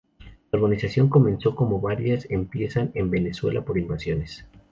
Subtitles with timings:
[0.51, 4.45] La urbanización comenzó como varias empiezan en Venezuela, por invasiones.